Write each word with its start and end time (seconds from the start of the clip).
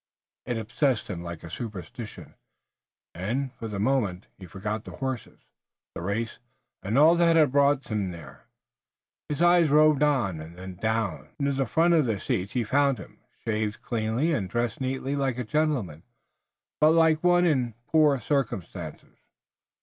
It 0.47 0.57
obsessed 0.57 1.09
him 1.11 1.21
like 1.21 1.43
a 1.43 1.49
superstition, 1.51 2.33
and, 3.13 3.53
for 3.53 3.67
the 3.67 3.77
moment, 3.77 4.25
he 4.39 4.47
forgot 4.47 4.83
the 4.83 4.93
horses, 4.97 5.41
the 5.93 6.01
race, 6.01 6.39
and 6.81 6.97
all 6.97 7.13
that 7.13 7.35
had 7.35 7.51
brought 7.51 7.87
him 7.87 8.09
there. 8.09 8.47
His 9.29 9.43
eye 9.43 9.61
roved 9.61 10.01
on, 10.01 10.39
and 10.39 10.57
then, 10.57 10.73
down, 10.77 11.29
near 11.37 11.53
the 11.53 11.67
front 11.67 11.93
of 11.93 12.05
the 12.07 12.19
seats 12.19 12.53
he 12.53 12.63
found 12.63 12.97
him, 12.97 13.19
shaved 13.45 13.83
cleanly 13.83 14.33
and 14.33 14.49
dressed 14.49 14.81
neatly, 14.81 15.15
like 15.15 15.37
a 15.37 15.43
gentleman, 15.43 16.01
but 16.79 16.93
like 16.93 17.23
one 17.23 17.45
in 17.45 17.75
poor 17.85 18.19
circumstances. 18.19 19.19